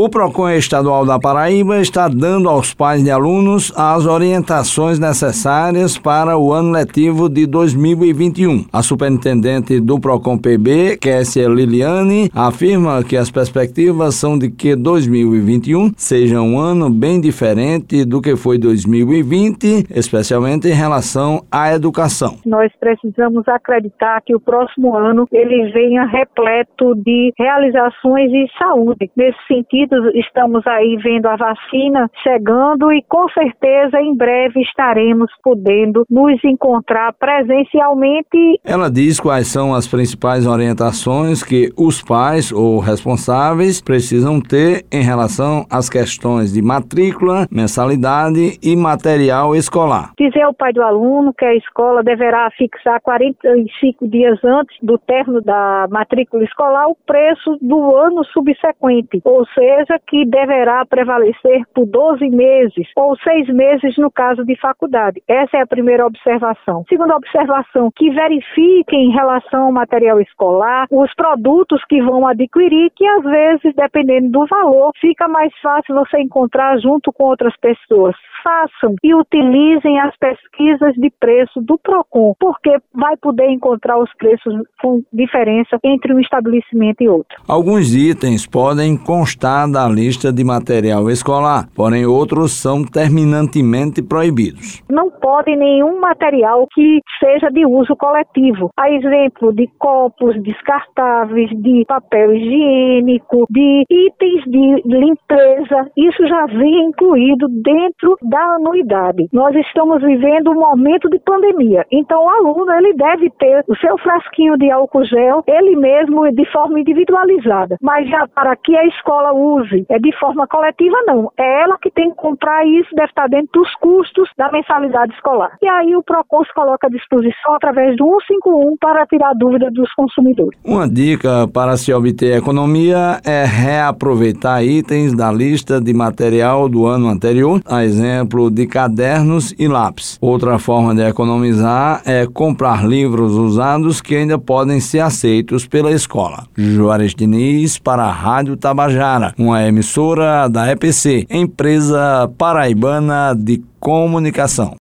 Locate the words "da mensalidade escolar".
124.36-125.56